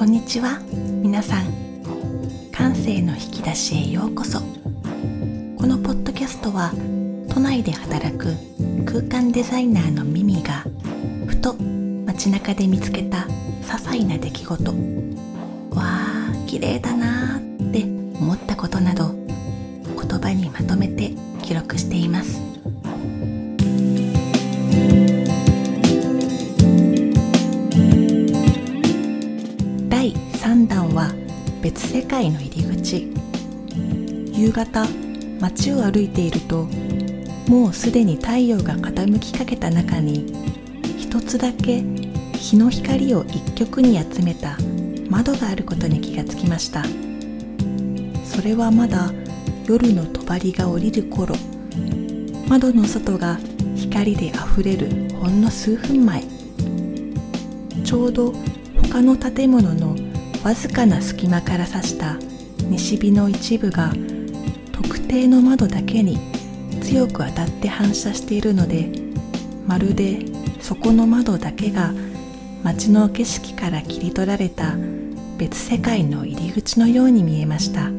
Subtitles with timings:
[0.00, 0.58] こんにちは。
[1.02, 1.44] 皆さん
[2.50, 4.38] 感性の引き出しへようこそ。
[4.38, 4.44] こ
[5.66, 6.72] のポッドキャストは
[7.28, 8.34] 都内で働く
[8.86, 10.64] 空間デザイナーのミミが
[11.26, 11.54] ふと
[12.06, 13.26] 街中で見つけた
[13.60, 14.70] 些細な出来事。
[14.72, 17.82] わあ綺麗だなーって
[18.18, 21.10] 思ったことなど言葉にまとめて
[21.42, 22.49] 記録しています。
[31.62, 33.12] 別世界の入り口。
[34.32, 34.86] 夕方
[35.40, 36.66] 街を歩いていると
[37.46, 40.32] もうすでに太陽が傾きかけた中に
[40.98, 41.82] 一つだけ
[42.32, 44.56] 日の光を一極に集めた
[45.10, 46.84] 窓があることに気がつきました。
[48.24, 49.12] それはまだ
[49.66, 51.34] 夜の帳が降りる頃。
[52.48, 53.38] 窓の外が
[53.76, 54.88] 光であふれる
[55.20, 56.24] ほんの数分前。
[57.84, 58.32] ちょうど
[58.82, 59.94] 他の建物の
[60.42, 62.16] わずかな隙間から差した
[62.68, 63.92] 西日の一部が
[64.72, 66.18] 特定の窓だけに
[66.82, 68.90] 強く当たって反射しているので
[69.66, 70.24] まるで
[70.60, 71.92] そこの窓だけが
[72.62, 74.74] 街の景色から切り取られた
[75.36, 77.90] 別世界の入り口のように見えました。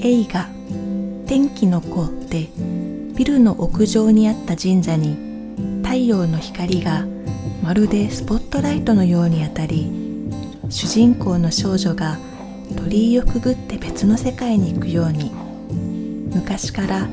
[0.00, 0.48] 映画
[1.26, 2.48] 「天気の子」で
[3.16, 5.27] ビルの屋上にあった神社に
[5.88, 7.06] 太陽の光が
[7.62, 9.90] まるでスポットライトのように当たり
[10.68, 12.18] 主人公の少女が
[12.76, 15.32] 鳥居をくぐって別の世界に行くように
[16.34, 17.06] 昔から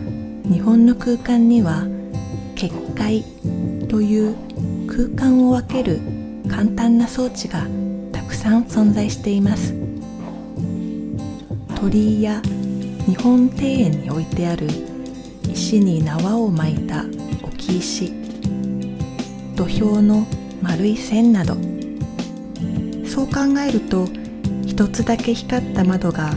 [0.44, 1.88] 日本の空間には
[2.56, 3.24] 結界
[3.88, 4.36] という
[4.88, 6.02] 空間を分ける
[6.50, 7.66] 簡単な装置が
[8.12, 9.74] たくさん存在しています。
[11.80, 12.42] 鳥居や
[13.06, 14.68] 日本庭園に置いてある
[15.50, 17.06] 石に縄を巻いた
[17.42, 18.25] 置き石。
[19.56, 20.28] 土俵の
[20.62, 21.56] 丸い線など。
[23.06, 24.08] そう考えると
[24.66, 26.34] 一つだけ光った窓が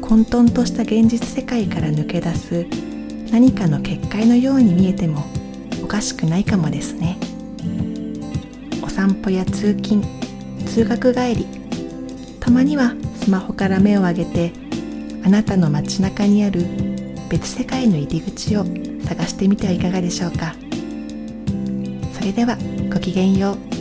[0.00, 2.66] 混沌とした現実世界から抜け出す
[3.30, 5.22] 何かの結界のように見えても
[5.84, 7.18] おかしくないかもですね。
[8.82, 10.02] お散歩や通勤
[10.66, 11.46] 通学帰り
[12.40, 14.52] たまにはスマホから目を上げて
[15.24, 16.64] あなたの街中にある
[17.28, 18.64] 別世界の入り口を
[19.04, 20.54] 探してみてはいかがでしょうか。
[22.28, 22.56] れでは
[22.92, 23.77] ごきげんよう。